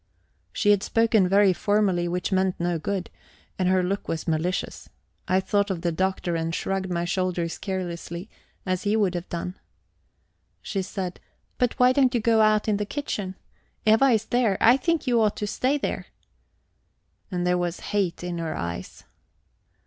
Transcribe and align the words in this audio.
She 0.51 0.71
had 0.71 0.81
spoken 0.81 1.29
very 1.29 1.53
formally, 1.53 2.07
which 2.07 2.31
meant 2.31 2.59
no 2.59 2.79
good, 2.79 3.11
and 3.59 3.69
her 3.69 3.83
look 3.83 4.07
was 4.07 4.27
malicious. 4.27 4.89
I 5.27 5.39
thought 5.39 5.69
of 5.69 5.81
the 5.81 5.91
Doctor, 5.91 6.35
and 6.35 6.55
shrugged 6.55 6.89
my 6.91 7.05
shoulders 7.05 7.59
carelessly, 7.59 8.27
as 8.65 8.81
he 8.81 8.95
would 8.95 9.13
have 9.13 9.29
done. 9.29 9.59
She 10.63 10.81
said: 10.81 11.19
"But 11.59 11.77
why 11.79 11.91
don't 11.93 12.15
you 12.15 12.19
go 12.19 12.41
out 12.41 12.67
in 12.67 12.77
the 12.77 12.83
kitchen? 12.87 13.35
Eva 13.85 14.09
is 14.09 14.25
there. 14.25 14.57
I 14.59 14.75
think 14.75 15.05
you 15.05 15.21
ought 15.21 15.37
to 15.37 15.45
stay 15.45 15.77
there." 15.77 16.07
And 17.29 17.45
there 17.45 17.55
was 17.59 17.81
hate 17.91 18.23
in 18.23 18.39
her 18.39 18.55
eyes. 18.57 19.03